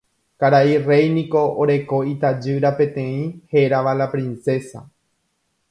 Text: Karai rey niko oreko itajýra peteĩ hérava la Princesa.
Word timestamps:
Karai 0.43 0.71
rey 0.85 1.09
niko 1.17 1.43
oreko 1.65 1.99
itajýra 2.13 2.73
peteĩ 2.81 3.29
hérava 3.55 3.97
la 4.01 4.13
Princesa. 4.17 4.85